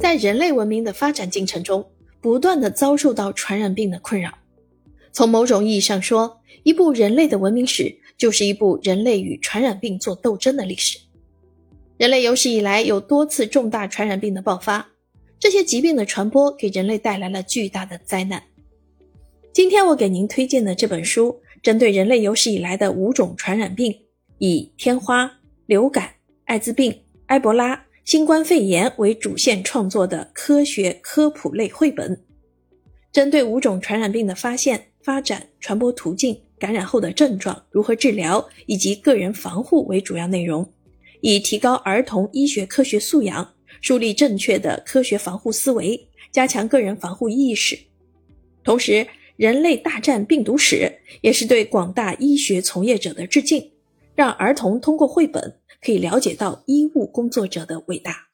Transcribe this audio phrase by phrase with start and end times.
[0.00, 1.84] 在人类文明的发展进程中，
[2.22, 4.32] 不断的遭受到传染病的困扰。
[5.12, 10.98] 从某种意义上说，一部人类的文明史就是一部人类与传染病做斗争的历史。
[11.98, 14.88] 人类有史以来有多次重大传染病的爆发，
[15.38, 18.42] 这些疾病的传播给人类带来了巨大的灾难。
[19.52, 23.94] 今天我给您推荐的这本书，针对人类有史以来的五种传染病，
[24.38, 25.30] 以天花、
[25.66, 26.14] 流感、
[26.46, 32.24] 艾滋病、埃博拉、新冠肺炎为主线创作的科学科普类绘本，
[33.12, 40.72] 针对五种传染病的发现、发展、传播途径、感染后的症状、如何治疗以及个人防护为主要内容，
[41.20, 47.78] 以提高儿童医学科学素养，树立正确的科学防护思维，加强个人防护意识，
[48.64, 49.06] 同时。
[49.36, 53.70] 人类大战病毒史也是对广大医学从业者的致敬，
[54.14, 58.29] 让儿童通过绘本可以了解到医务工作者的伟大。